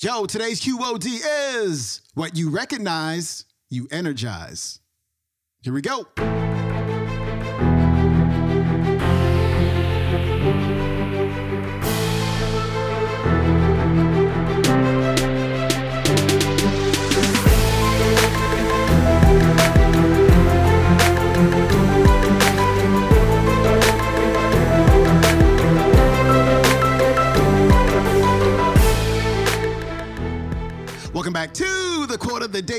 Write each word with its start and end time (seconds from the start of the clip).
Yo, 0.00 0.26
today's 0.26 0.60
QOD 0.60 1.18
is 1.56 2.02
what 2.14 2.36
you 2.36 2.50
recognize, 2.50 3.44
you 3.68 3.88
energize. 3.90 4.78
Here 5.60 5.72
we 5.72 5.82
go. 5.82 6.06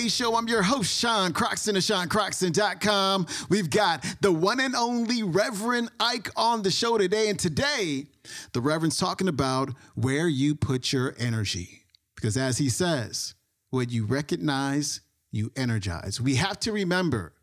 Show. 0.09 0.35
I'm 0.35 0.47
your 0.47 0.63
host, 0.63 0.99
Sean 0.99 1.33
Croxton 1.33 1.75
of 1.75 1.83
SeanCroxton.com. 1.83 3.27
We've 3.49 3.69
got 3.69 4.03
the 4.21 4.31
one 4.31 4.59
and 4.59 4.75
only 4.75 5.23
Reverend 5.23 5.89
Ike 5.99 6.29
on 6.35 6.63
the 6.63 6.71
show 6.71 6.97
today. 6.97 7.29
And 7.29 7.39
today, 7.39 8.07
the 8.53 8.61
Reverend's 8.61 8.97
talking 8.97 9.27
about 9.27 9.69
where 9.95 10.27
you 10.27 10.55
put 10.55 10.91
your 10.91 11.15
energy. 11.17 11.83
Because 12.15 12.35
as 12.37 12.57
he 12.57 12.69
says, 12.69 13.35
what 13.69 13.91
you 13.91 14.05
recognize, 14.05 15.01
you 15.31 15.51
energize. 15.55 16.19
We 16.19 16.35
have 16.35 16.59
to 16.61 16.71
remember 16.71 17.33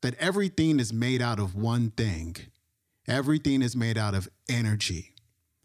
that 0.00 0.14
everything 0.18 0.80
is 0.80 0.92
made 0.92 1.22
out 1.22 1.38
of 1.38 1.54
one 1.54 1.90
thing, 1.90 2.36
everything 3.06 3.62
is 3.62 3.76
made 3.76 3.96
out 3.96 4.14
of 4.14 4.28
energy. 4.48 5.12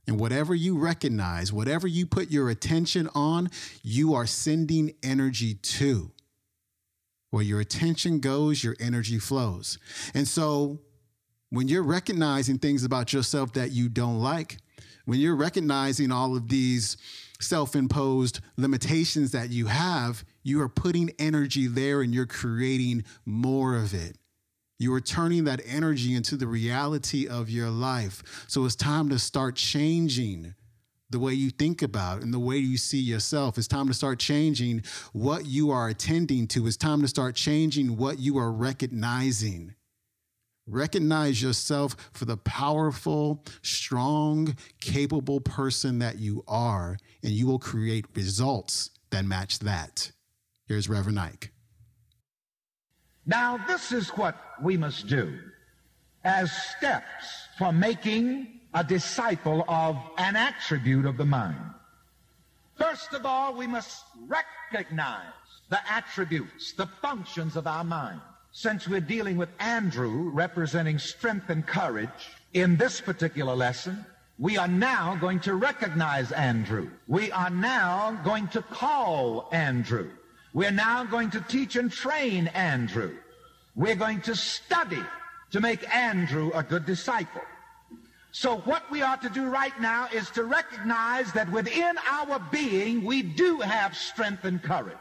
And 0.07 0.19
whatever 0.19 0.55
you 0.55 0.77
recognize, 0.77 1.53
whatever 1.53 1.87
you 1.87 2.07
put 2.07 2.31
your 2.31 2.49
attention 2.49 3.09
on, 3.13 3.49
you 3.83 4.15
are 4.15 4.25
sending 4.25 4.93
energy 5.03 5.53
to. 5.53 6.11
Where 7.31 7.43
your 7.43 7.59
attention 7.59 8.19
goes, 8.19 8.63
your 8.63 8.75
energy 8.79 9.19
flows. 9.19 9.77
And 10.13 10.27
so 10.27 10.79
when 11.49 11.67
you're 11.67 11.83
recognizing 11.83 12.57
things 12.57 12.83
about 12.83 13.13
yourself 13.13 13.53
that 13.53 13.71
you 13.71 13.89
don't 13.89 14.19
like, 14.19 14.57
when 15.05 15.19
you're 15.19 15.35
recognizing 15.35 16.11
all 16.11 16.35
of 16.35 16.49
these 16.49 16.97
self 17.39 17.75
imposed 17.75 18.41
limitations 18.57 19.31
that 19.31 19.49
you 19.49 19.67
have, 19.67 20.23
you 20.43 20.61
are 20.61 20.69
putting 20.69 21.11
energy 21.19 21.67
there 21.67 22.01
and 22.01 22.13
you're 22.13 22.25
creating 22.25 23.03
more 23.25 23.75
of 23.75 23.93
it. 23.93 24.17
You 24.77 24.93
are 24.93 25.01
turning 25.01 25.43
that 25.43 25.61
energy 25.65 26.15
into 26.15 26.37
the 26.37 26.47
reality 26.47 27.27
of 27.27 27.49
your 27.49 27.69
life. 27.69 28.45
So 28.47 28.63
it's 28.65 28.75
time 28.75 29.09
to 29.09 29.19
start 29.19 29.55
changing 29.55 30.53
the 31.09 31.19
way 31.19 31.33
you 31.33 31.49
think 31.49 31.81
about 31.81 32.19
it 32.19 32.23
and 32.23 32.33
the 32.33 32.39
way 32.39 32.57
you 32.57 32.77
see 32.77 32.99
yourself. 32.99 33.57
It's 33.57 33.67
time 33.67 33.87
to 33.87 33.93
start 33.93 34.19
changing 34.19 34.83
what 35.13 35.45
you 35.45 35.71
are 35.71 35.89
attending 35.89 36.47
to. 36.49 36.67
It's 36.67 36.77
time 36.77 37.01
to 37.01 37.07
start 37.07 37.35
changing 37.35 37.97
what 37.97 38.19
you 38.19 38.37
are 38.37 38.51
recognizing. 38.51 39.75
Recognize 40.67 41.41
yourself 41.41 41.95
for 42.13 42.25
the 42.25 42.37
powerful, 42.37 43.43
strong, 43.63 44.55
capable 44.81 45.39
person 45.41 45.97
that 45.99 46.19
you 46.19 46.43
are, 46.47 46.97
and 47.23 47.31
you 47.31 47.47
will 47.47 47.57
create 47.57 48.05
results 48.13 48.91
that 49.09 49.25
match 49.25 49.59
that. 49.59 50.11
Here's 50.67 50.87
Reverend 50.87 51.19
Ike. 51.19 51.51
Now, 53.25 53.59
this 53.67 53.91
is 53.91 54.09
what 54.09 54.35
we 54.61 54.77
must 54.77 55.07
do 55.07 55.39
as 56.23 56.51
steps 56.51 57.47
for 57.57 57.71
making 57.71 58.58
a 58.73 58.83
disciple 58.83 59.65
of 59.67 59.97
an 60.17 60.35
attribute 60.35 61.05
of 61.05 61.17
the 61.17 61.25
mind. 61.25 61.59
First 62.77 63.13
of 63.13 63.25
all, 63.25 63.53
we 63.53 63.67
must 63.67 64.03
recognize 64.27 65.33
the 65.69 65.79
attributes, 65.91 66.73
the 66.73 66.87
functions 67.01 67.55
of 67.55 67.67
our 67.67 67.83
mind. 67.83 68.21
Since 68.51 68.87
we're 68.87 69.01
dealing 69.01 69.37
with 69.37 69.49
Andrew 69.59 70.29
representing 70.29 70.97
strength 70.97 71.49
and 71.49 71.65
courage 71.65 72.09
in 72.53 72.77
this 72.77 73.01
particular 73.01 73.55
lesson, 73.55 74.05
we 74.39 74.57
are 74.57 74.67
now 74.67 75.15
going 75.15 75.39
to 75.41 75.55
recognize 75.55 76.31
Andrew. 76.31 76.89
We 77.07 77.31
are 77.31 77.49
now 77.49 78.19
going 78.23 78.47
to 78.49 78.61
call 78.61 79.49
Andrew. 79.51 80.09
We're 80.53 80.71
now 80.71 81.03
going 81.03 81.29
to 81.31 81.41
teach 81.41 81.75
and 81.75 81.91
train 81.91 82.47
Andrew. 82.47 83.17
We're 83.75 83.95
going 83.95 84.21
to 84.21 84.35
study 84.35 85.03
to 85.51 85.59
make 85.59 85.93
Andrew 85.93 86.51
a 86.53 86.63
good 86.63 86.85
disciple. 86.85 87.41
So 88.31 88.57
what 88.57 88.89
we 88.91 89.01
ought 89.01 89.21
to 89.23 89.29
do 89.29 89.47
right 89.47 89.79
now 89.81 90.07
is 90.13 90.29
to 90.31 90.43
recognize 90.43 91.31
that 91.33 91.51
within 91.51 91.97
our 92.09 92.39
being 92.51 93.03
we 93.03 93.23
do 93.23 93.59
have 93.59 93.97
strength 93.97 94.45
and 94.45 94.61
courage. 94.61 94.95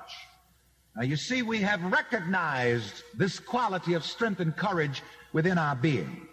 Now 0.96 1.02
you 1.02 1.16
see, 1.16 1.42
we 1.42 1.60
have 1.60 1.82
recognized 1.84 3.02
this 3.14 3.38
quality 3.38 3.94
of 3.94 4.04
strength 4.04 4.40
and 4.40 4.56
courage 4.56 5.02
within 5.32 5.58
our 5.58 5.76
being. 5.76 6.26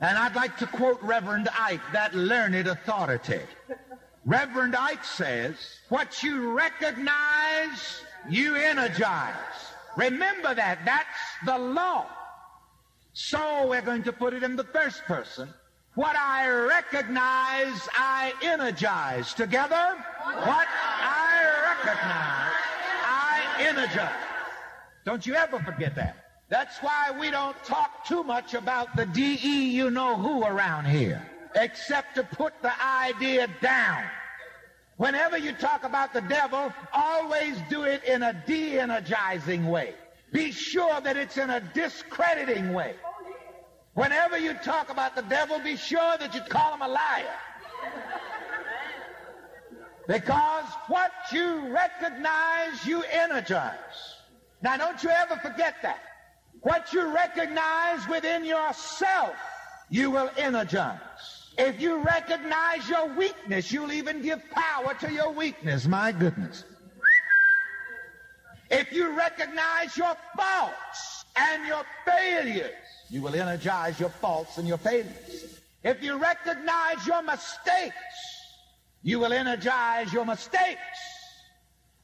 And 0.00 0.18
I'd 0.18 0.36
like 0.36 0.58
to 0.58 0.66
quote 0.66 1.02
Reverend 1.02 1.48
Ike, 1.58 1.80
that 1.92 2.14
learned 2.14 2.68
authority. 2.68 3.40
Reverend 4.26 4.76
Ike 4.76 5.04
says, 5.04 5.56
what 5.88 6.22
you 6.22 6.52
recognize, 6.52 8.02
you 8.28 8.54
energize. 8.54 9.34
Remember 9.96 10.54
that. 10.54 10.80
That's 10.84 11.06
the 11.44 11.58
law. 11.58 12.06
So 13.12 13.68
we're 13.68 13.82
going 13.82 14.02
to 14.04 14.12
put 14.12 14.34
it 14.34 14.42
in 14.42 14.56
the 14.56 14.64
first 14.64 15.04
person. 15.04 15.48
What 15.94 16.16
I 16.16 16.48
recognize, 16.48 17.88
I 17.94 18.32
energize. 18.42 19.32
Together, 19.32 19.94
what 20.24 20.66
I 20.68 21.70
recognize, 21.70 22.52
I 23.04 23.42
energize. 23.60 24.24
Don't 25.04 25.24
you 25.24 25.34
ever 25.34 25.60
forget 25.60 25.94
that. 25.94 26.16
That's 26.48 26.78
why 26.78 27.12
we 27.18 27.30
don't 27.30 27.56
talk 27.64 28.04
too 28.04 28.24
much 28.24 28.54
about 28.54 28.96
the 28.96 29.06
DE 29.06 29.70
you 29.70 29.88
know 29.90 30.16
who 30.16 30.42
around 30.42 30.86
here, 30.86 31.24
except 31.54 32.16
to 32.16 32.24
put 32.24 32.54
the 32.60 32.72
idea 32.82 33.46
down. 33.60 34.02
Whenever 34.96 35.38
you 35.38 35.52
talk 35.52 35.84
about 35.84 36.12
the 36.12 36.22
devil, 36.22 36.72
always 36.92 37.56
do 37.70 37.84
it 37.84 38.02
in 38.02 38.24
a 38.24 38.32
de-energizing 38.46 39.68
way. 39.68 39.94
Be 40.32 40.50
sure 40.50 41.00
that 41.00 41.16
it's 41.16 41.36
in 41.36 41.50
a 41.50 41.60
discrediting 41.60 42.72
way. 42.72 42.94
Whenever 43.94 44.38
you 44.38 44.54
talk 44.54 44.90
about 44.90 45.14
the 45.14 45.22
devil, 45.22 45.58
be 45.60 45.76
sure 45.76 46.16
that 46.18 46.34
you 46.34 46.40
call 46.48 46.74
him 46.74 46.82
a 46.82 46.88
liar. 46.88 47.38
Because 50.06 50.64
what 50.88 51.12
you 51.32 51.68
recognize, 51.68 52.84
you 52.86 53.02
energize. 53.04 53.74
Now, 54.62 54.76
don't 54.76 55.02
you 55.02 55.10
ever 55.10 55.36
forget 55.36 55.76
that. 55.82 56.00
What 56.60 56.92
you 56.92 57.14
recognize 57.14 58.06
within 58.08 58.44
yourself, 58.44 59.36
you 59.90 60.10
will 60.10 60.30
energize. 60.36 60.98
If 61.56 61.80
you 61.80 61.98
recognize 62.02 62.88
your 62.88 63.14
weakness, 63.14 63.70
you'll 63.70 63.92
even 63.92 64.22
give 64.22 64.42
power 64.50 64.94
to 64.94 65.12
your 65.12 65.30
weakness. 65.30 65.86
My 65.86 66.10
goodness. 66.10 66.64
If 68.70 68.92
you 68.92 69.16
recognize 69.16 69.96
your 69.96 70.16
faults 70.36 71.24
and 71.36 71.66
your 71.66 71.84
failures, 72.04 72.72
you 73.14 73.22
will 73.22 73.36
energize 73.36 74.00
your 74.00 74.08
faults 74.08 74.58
and 74.58 74.66
your 74.66 74.76
failures. 74.76 75.60
If 75.84 76.02
you 76.02 76.18
recognize 76.18 77.06
your 77.06 77.22
mistakes, 77.22 77.94
you 79.04 79.20
will 79.20 79.32
energize 79.32 80.12
your 80.12 80.24
mistakes. 80.24 80.98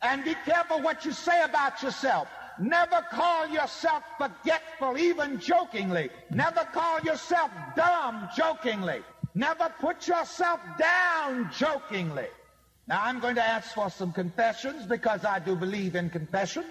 And 0.02 0.24
be 0.24 0.36
careful 0.44 0.80
what 0.80 1.04
you 1.04 1.10
say 1.10 1.42
about 1.42 1.82
yourself. 1.82 2.28
Never 2.60 3.04
call 3.10 3.48
yourself 3.48 4.04
forgetful, 4.18 4.98
even 4.98 5.40
jokingly. 5.40 6.10
Never 6.30 6.64
call 6.72 7.00
yourself 7.00 7.50
dumb, 7.74 8.28
jokingly. 8.36 9.02
Never 9.34 9.68
put 9.80 10.06
yourself 10.06 10.60
down 10.78 11.50
jokingly. 11.58 12.28
Now, 12.86 13.00
I'm 13.02 13.18
going 13.18 13.34
to 13.34 13.44
ask 13.44 13.74
for 13.74 13.90
some 13.90 14.12
confessions 14.12 14.86
because 14.86 15.24
I 15.24 15.40
do 15.40 15.56
believe 15.56 15.96
in 15.96 16.08
confession. 16.08 16.64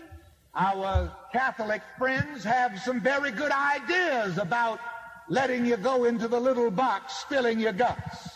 Our 0.56 1.12
Catholic 1.32 1.82
friends 1.98 2.44
have 2.44 2.80
some 2.80 3.00
very 3.00 3.32
good 3.32 3.52
ideas 3.52 4.38
about 4.38 4.80
letting 5.28 5.66
you 5.66 5.78
go 5.78 6.06
into 6.06 6.28
the 6.28 6.40
little 6.40 6.72
box, 6.72 7.14
spilling 7.18 7.60
your 7.60 7.72
guts. 7.72 8.30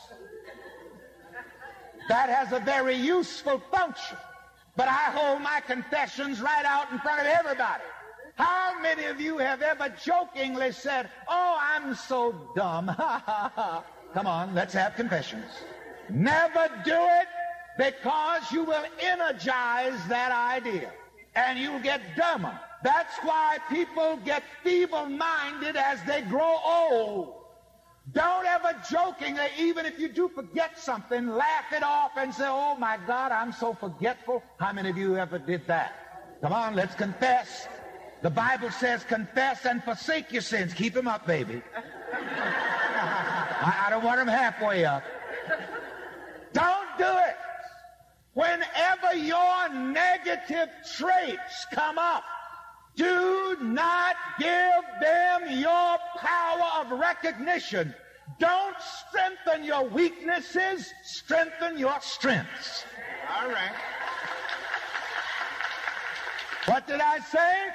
That 2.09 2.29
has 2.29 2.51
a 2.51 2.59
very 2.59 2.95
useful 2.95 3.61
function. 3.71 4.17
But 4.75 4.87
I 4.87 5.11
hold 5.11 5.41
my 5.41 5.61
confessions 5.65 6.41
right 6.41 6.65
out 6.65 6.91
in 6.91 6.99
front 6.99 7.21
of 7.21 7.27
everybody. 7.27 7.83
How 8.35 8.79
many 8.81 9.05
of 9.05 9.21
you 9.21 9.37
have 9.37 9.61
ever 9.61 9.89
jokingly 10.03 10.71
said, 10.71 11.09
Oh, 11.29 11.57
I'm 11.59 11.95
so 11.95 12.49
dumb? 12.55 12.87
Ha 12.87 13.23
ha 13.25 13.51
ha. 13.55 13.83
Come 14.13 14.27
on, 14.27 14.53
let's 14.53 14.73
have 14.73 14.95
confessions. 14.95 15.45
Never 16.09 16.69
do 16.83 16.95
it 16.95 17.27
because 17.77 18.51
you 18.51 18.63
will 18.63 18.83
energize 18.99 19.97
that 20.07 20.31
idea 20.31 20.91
and 21.35 21.59
you'll 21.59 21.79
get 21.79 22.15
dumber. 22.15 22.59
That's 22.83 23.15
why 23.23 23.57
people 23.69 24.19
get 24.25 24.43
feeble 24.63 25.05
minded 25.05 25.75
as 25.75 26.03
they 26.03 26.21
grow 26.21 26.57
old. 26.65 27.35
Don't 28.11 28.45
ever 28.45 28.75
jokingly, 28.91 29.47
even 29.57 29.85
if 29.85 29.97
you 29.97 30.09
do 30.09 30.27
forget 30.27 30.77
something, 30.77 31.27
laugh 31.27 31.71
it 31.71 31.83
off 31.83 32.11
and 32.17 32.33
say, 32.33 32.45
oh 32.47 32.75
my 32.75 32.99
God, 33.07 33.31
I'm 33.31 33.53
so 33.53 33.73
forgetful. 33.73 34.43
How 34.59 34.73
many 34.73 34.89
of 34.89 34.97
you 34.97 35.15
ever 35.15 35.39
did 35.39 35.65
that? 35.67 36.39
Come 36.41 36.51
on, 36.51 36.75
let's 36.75 36.95
confess. 36.95 37.67
The 38.21 38.29
Bible 38.29 38.71
says 38.71 39.03
confess 39.05 39.65
and 39.65 39.81
forsake 39.83 40.31
your 40.33 40.41
sins. 40.41 40.73
Keep 40.73 40.93
them 40.93 41.07
up, 41.07 41.25
baby. 41.25 41.61
I, 42.13 43.85
I 43.87 43.89
don't 43.89 44.03
want 44.03 44.17
them 44.17 44.27
halfway 44.27 44.83
up. 44.83 45.03
Don't 46.51 46.97
do 46.97 47.05
it. 47.05 47.37
Your 49.15 49.69
negative 49.69 50.69
traits 50.97 51.65
come 51.73 51.97
up, 51.97 52.23
do 52.95 53.57
not 53.61 54.15
give 54.39 54.83
them 55.01 55.59
your 55.59 55.97
power 56.17 56.81
of 56.81 56.99
recognition. 56.99 57.93
Don't 58.39 58.75
strengthen 59.07 59.63
your 59.63 59.87
weaknesses, 59.87 60.91
strengthen 61.03 61.77
your 61.77 61.99
strengths. 62.01 62.85
All 63.35 63.49
right. 63.49 63.73
What 66.65 66.87
did 66.87 67.01
I 67.01 67.19
say? 67.19 67.67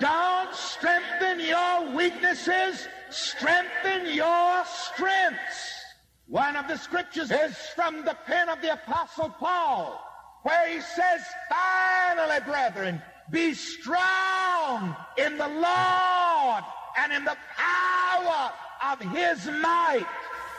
Don't 0.00 0.54
strengthen 0.54 1.40
your 1.40 1.94
weaknesses, 1.94 2.88
strengthen 3.10 4.14
your 4.14 4.64
strengths. 4.64 5.82
One 6.26 6.56
of 6.56 6.66
the 6.66 6.76
scriptures 6.76 7.30
is 7.30 7.56
from 7.74 8.04
the 8.04 8.16
pen 8.26 8.48
of 8.48 8.60
the 8.62 8.72
Apostle 8.72 9.28
Paul, 9.28 10.02
where 10.42 10.68
he 10.68 10.80
says, 10.80 11.22
Finally, 11.48 12.40
brethren, 12.44 13.02
be 13.30 13.54
strong 13.54 14.94
in 15.16 15.38
the 15.38 15.48
Lord 15.48 16.64
and 16.98 17.12
in 17.12 17.24
the 17.24 17.36
power 17.56 18.52
of 18.92 19.00
his 19.00 19.46
might. 19.46 20.06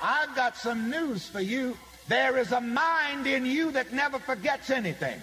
I've 0.01 0.35
got 0.35 0.57
some 0.57 0.89
news 0.89 1.27
for 1.27 1.41
you. 1.41 1.77
There 2.07 2.37
is 2.37 2.51
a 2.51 2.61
mind 2.61 3.27
in 3.27 3.45
you 3.45 3.71
that 3.71 3.93
never 3.93 4.19
forgets 4.19 4.69
anything. 4.69 5.21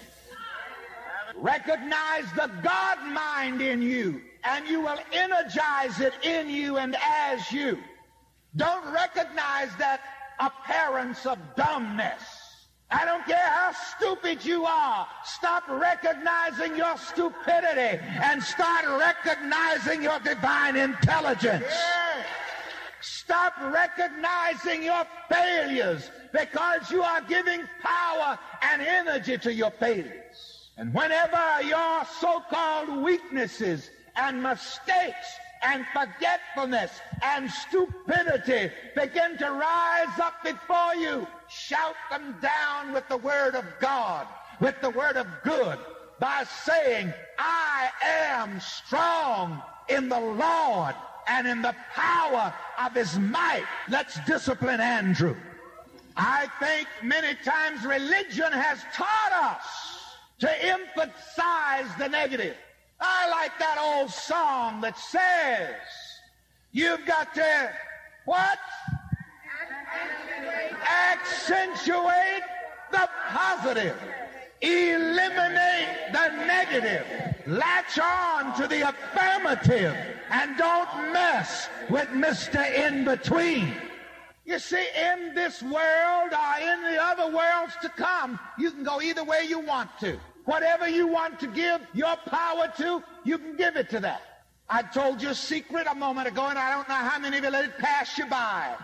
Recognize 1.37 2.25
the 2.37 2.51
God 2.63 2.99
mind 3.13 3.61
in 3.61 3.83
you, 3.83 4.21
and 4.45 4.67
you 4.67 4.81
will 4.81 4.99
energize 5.13 6.01
it 6.01 6.15
in 6.23 6.49
you 6.49 6.77
and 6.77 6.97
as 7.03 7.51
you. 7.53 7.79
Don't 8.57 8.93
recognize 8.93 9.71
that 9.79 10.01
appearance 10.39 11.25
of 11.27 11.39
dumbness. 11.57 12.40
I 12.91 13.05
don't 13.05 13.25
care 13.25 13.37
how 13.39 13.73
stupid 13.97 14.45
you 14.45 14.65
are. 14.65 15.07
Stop 15.25 15.69
recognizing 15.69 16.77
your 16.77 16.97
stupidity 16.97 18.03
and 18.23 18.43
start 18.43 18.85
recognizing 18.87 20.03
your 20.03 20.19
divine 20.19 20.77
intelligence. 20.77 21.73
Stop 23.01 23.55
recognizing 23.61 24.83
your 24.83 25.05
failures 25.31 26.11
because 26.33 26.91
you 26.91 27.03
are 27.03 27.21
giving 27.23 27.63
power 27.81 28.39
and 28.63 28.83
energy 28.83 29.39
to 29.39 29.53
your 29.53 29.71
failures. 29.71 30.71
And 30.77 30.93
whenever 30.93 31.63
your 31.63 32.05
so-called 32.19 33.05
weaknesses 33.05 33.91
and 34.17 34.43
mistakes 34.43 35.29
and 35.63 35.85
forgetfulness 35.93 37.01
and 37.23 37.51
stupidity 37.51 38.73
begin 38.95 39.37
to 39.39 39.51
rise 39.51 40.19
up 40.21 40.43
before 40.43 40.95
you, 40.95 41.27
shout 41.49 41.97
them 42.11 42.37
down 42.41 42.93
with 42.93 43.07
the 43.09 43.17
word 43.17 43.55
of 43.55 43.65
God, 43.81 44.27
with 44.61 44.81
the 44.81 44.91
word 44.91 45.17
of 45.17 45.27
good, 45.45 45.79
by 46.19 46.45
saying, 46.65 47.13
I 47.39 47.91
am 48.03 48.61
strong 48.61 49.63
in 49.89 50.09
the 50.09 50.21
Lord 50.21 50.95
and 51.27 51.47
in 51.47 51.63
the 51.63 51.75
power 51.95 52.53
of 52.79 52.95
his 52.95 53.19
might. 53.19 53.65
Let's 53.89 54.19
discipline 54.27 54.81
Andrew. 54.81 55.37
I 56.17 56.49
think 56.59 56.89
many 57.03 57.35
times 57.45 57.85
religion 57.85 58.53
has 58.53 58.83
taught 58.93 59.33
us 59.33 59.65
to 60.41 60.65
emphasize 60.65 61.87
the 61.99 62.09
negative. 62.09 62.57
I 63.01 63.31
like 63.31 63.59
that 63.59 63.79
old 63.79 64.11
song 64.11 64.81
that 64.83 64.99
says, 64.99 65.75
you've 66.73 67.05
got 67.07 67.35
to, 67.35 67.71
what? 68.25 68.59
Accentuate 71.11 72.43
the 72.93 73.09
positive. 73.29 73.97
Eliminate 74.61 76.13
the 76.13 76.29
negative. 76.47 77.07
Latch 77.47 77.99
on 77.99 78.55
to 78.61 78.67
the 78.67 78.89
affirmative. 78.89 79.97
And 80.31 80.57
don't 80.59 81.13
mess 81.13 81.69
with 81.89 82.09
Mr. 82.09 82.63
In 82.87 83.05
Between. 83.05 83.75
You 84.45 84.59
see, 84.59 84.85
in 84.97 85.35
this 85.35 85.63
world 85.63 86.33
or 86.33 86.61
in 86.61 86.83
the 86.83 87.03
other 87.03 87.35
worlds 87.35 87.75
to 87.83 87.89
come, 87.89 88.39
you 88.59 88.71
can 88.71 88.83
go 88.85 89.01
either 89.01 89.25
way 89.25 89.45
you 89.49 89.61
want 89.61 89.91
to. 90.01 90.19
Whatever 90.51 90.89
you 90.89 91.07
want 91.07 91.39
to 91.39 91.47
give 91.47 91.81
your 91.95 92.17
power 92.27 92.73
to, 92.79 93.05
you 93.23 93.39
can 93.39 93.55
give 93.55 93.77
it 93.77 93.89
to 93.91 94.01
that. 94.01 94.21
I 94.69 94.83
told 94.83 95.23
you 95.23 95.29
a 95.29 95.35
secret 95.35 95.87
a 95.89 95.95
moment 95.95 96.27
ago, 96.27 96.49
and 96.49 96.59
I 96.59 96.75
don't 96.75 96.89
know 96.89 96.97
how 96.97 97.21
many 97.21 97.39
of 97.39 97.45
you 97.45 97.51
let 97.51 97.67
it 97.67 97.79
pass 97.79 98.19
you 98.19 98.27
by. 98.27 98.75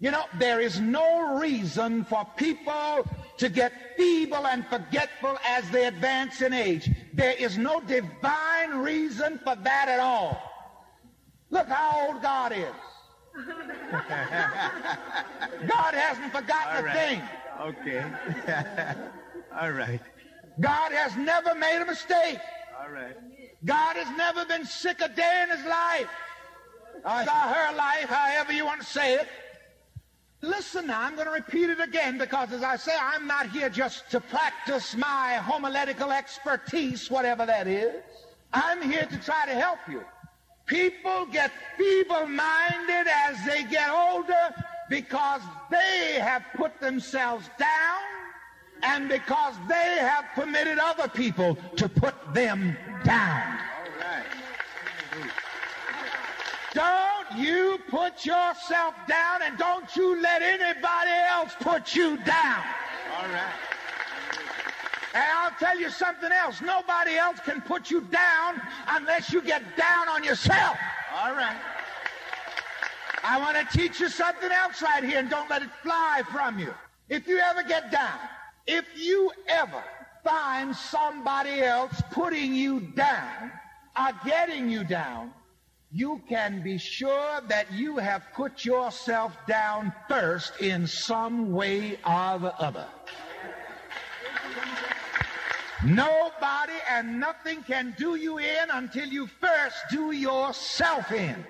You 0.00 0.10
know, 0.10 0.24
there 0.40 0.60
is 0.60 0.80
no 0.80 1.38
reason 1.38 2.02
for 2.02 2.26
people 2.36 3.06
to 3.36 3.48
get 3.48 3.96
feeble 3.96 4.48
and 4.48 4.66
forgetful 4.66 5.38
as 5.46 5.70
they 5.70 5.86
advance 5.86 6.42
in 6.42 6.52
age. 6.52 6.90
There 7.14 7.36
is 7.38 7.56
no 7.56 7.80
divine 7.80 8.78
reason 8.78 9.38
for 9.44 9.54
that 9.54 9.88
at 9.88 10.00
all. 10.00 10.42
Look 11.50 11.68
how 11.68 12.08
old 12.08 12.20
God 12.20 12.50
is. 12.50 12.74
God 15.68 15.94
hasn't 15.94 16.32
forgotten 16.32 16.84
a 16.84 16.92
thing. 16.92 17.22
Okay. 17.60 18.04
All 19.60 19.70
right. 19.70 20.00
God 20.60 20.92
has 20.92 21.16
never 21.16 21.54
made 21.54 21.80
a 21.80 21.86
mistake. 21.86 22.38
All 22.80 22.90
right. 22.90 23.16
God 23.64 23.96
has 23.96 24.16
never 24.16 24.44
been 24.44 24.64
sick 24.64 25.00
a 25.00 25.08
day 25.08 25.44
in 25.44 25.56
his 25.56 25.66
life. 25.66 26.08
Or 27.04 27.10
her 27.10 27.76
life, 27.76 28.08
however 28.08 28.52
you 28.52 28.64
want 28.64 28.80
to 28.80 28.86
say 28.86 29.14
it. 29.14 29.28
Listen 30.40 30.86
now, 30.86 31.02
I'm 31.02 31.14
going 31.14 31.26
to 31.26 31.32
repeat 31.32 31.68
it 31.68 31.80
again 31.80 32.16
because, 32.16 32.52
as 32.52 32.62
I 32.62 32.76
say, 32.76 32.92
I'm 33.00 33.26
not 33.26 33.50
here 33.50 33.68
just 33.68 34.08
to 34.10 34.20
practice 34.20 34.96
my 34.96 35.34
homiletical 35.34 36.12
expertise, 36.12 37.10
whatever 37.10 37.44
that 37.46 37.66
is. 37.66 38.02
I'm 38.52 38.80
here 38.82 39.04
to 39.04 39.18
try 39.18 39.46
to 39.46 39.54
help 39.54 39.80
you. 39.90 40.04
People 40.66 41.26
get 41.26 41.50
feeble-minded 41.76 43.08
as 43.08 43.44
they 43.46 43.64
get 43.64 43.90
older 43.90 44.54
because 44.88 45.40
they 45.70 46.18
have 46.20 46.44
put 46.54 46.78
themselves 46.80 47.48
down 47.58 48.00
and 48.82 49.08
because 49.08 49.54
they 49.68 49.98
have 50.00 50.24
permitted 50.34 50.78
other 50.78 51.08
people 51.08 51.56
to 51.76 51.88
put 51.88 52.14
them 52.34 52.76
down. 53.04 53.58
Don't 56.74 57.38
you 57.38 57.78
put 57.88 58.24
yourself 58.24 58.94
down 59.08 59.42
and 59.42 59.58
don't 59.58 59.94
you 59.96 60.20
let 60.20 60.42
anybody 60.42 61.10
else 61.28 61.52
put 61.60 61.94
you 61.94 62.16
down. 62.18 62.62
All 63.16 63.28
right. 63.28 63.54
And 65.14 65.24
I'll 65.24 65.58
tell 65.58 65.78
you 65.78 65.90
something 65.90 66.30
else. 66.30 66.60
Nobody 66.60 67.16
else 67.16 67.40
can 67.44 67.62
put 67.62 67.90
you 67.90 68.02
down 68.02 68.60
unless 68.88 69.32
you 69.32 69.40
get 69.40 69.62
down 69.76 70.08
on 70.08 70.22
yourself. 70.22 70.76
All 71.16 71.34
right. 71.34 71.56
I 73.24 73.38
want 73.38 73.56
to 73.56 73.76
teach 73.76 73.98
you 73.98 74.08
something 74.08 74.50
else 74.52 74.80
right 74.82 75.02
here 75.02 75.18
and 75.18 75.28
don't 75.28 75.50
let 75.50 75.62
it 75.62 75.70
fly 75.82 76.22
from 76.30 76.58
you. 76.58 76.72
If 77.08 77.26
you 77.26 77.38
ever 77.38 77.62
get 77.62 77.90
down, 77.90 78.18
if 78.68 78.84
you 78.94 79.32
ever 79.48 79.82
find 80.22 80.76
somebody 80.76 81.62
else 81.62 82.02
putting 82.12 82.54
you 82.54 82.80
down 82.80 83.50
or 83.98 84.10
getting 84.26 84.68
you 84.68 84.84
down, 84.84 85.32
you 85.90 86.20
can 86.28 86.62
be 86.62 86.76
sure 86.76 87.40
that 87.48 87.72
you 87.72 87.96
have 87.96 88.22
put 88.34 88.66
yourself 88.66 89.34
down 89.46 89.90
first 90.06 90.60
in 90.60 90.86
some 90.86 91.52
way 91.52 91.98
or 92.06 92.38
the 92.38 92.54
other. 92.60 92.86
Nobody 95.82 96.74
and 96.90 97.18
nothing 97.18 97.62
can 97.62 97.94
do 97.96 98.16
you 98.16 98.36
in 98.38 98.70
until 98.70 99.06
you 99.08 99.26
first 99.26 99.76
do 99.90 100.12
yourself 100.12 101.10
in. 101.10 101.46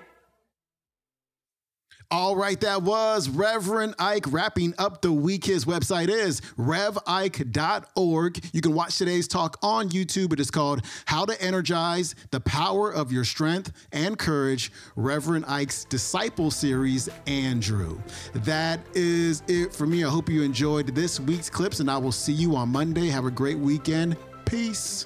All 2.11 2.35
right, 2.35 2.59
that 2.61 2.81
was 2.81 3.29
Reverend 3.29 3.93
Ike 3.99 4.25
wrapping 4.31 4.73
up 4.79 5.03
the 5.03 5.11
week. 5.11 5.45
His 5.45 5.65
website 5.65 6.09
is 6.09 6.41
revike.org. 6.57 8.45
You 8.51 8.61
can 8.61 8.73
watch 8.73 8.97
today's 8.97 9.27
talk 9.27 9.57
on 9.61 9.89
YouTube. 9.89 10.33
It 10.33 10.39
is 10.39 10.49
called 10.49 10.81
How 11.05 11.25
to 11.25 11.39
Energize 11.39 12.15
the 12.31 12.39
Power 12.39 12.91
of 12.91 13.11
Your 13.11 13.23
Strength 13.23 13.73
and 13.91 14.17
Courage, 14.17 14.71
Reverend 14.95 15.45
Ike's 15.47 15.85
Disciple 15.85 16.49
Series, 16.49 17.09
Andrew. 17.27 17.99
That 18.33 18.79
is 18.95 19.43
it 19.47 19.71
for 19.71 19.85
me. 19.85 20.03
I 20.03 20.09
hope 20.09 20.29
you 20.29 20.41
enjoyed 20.41 20.87
this 20.95 21.19
week's 21.19 21.51
clips, 21.51 21.79
and 21.79 21.91
I 21.91 21.97
will 21.99 22.11
see 22.11 22.33
you 22.33 22.55
on 22.55 22.69
Monday. 22.69 23.09
Have 23.09 23.25
a 23.25 23.31
great 23.31 23.59
weekend. 23.59 24.17
Peace. 24.45 25.05